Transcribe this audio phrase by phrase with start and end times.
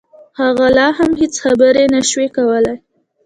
[0.39, 2.77] هغه لا هم هېڅ خبرې نشوای کولای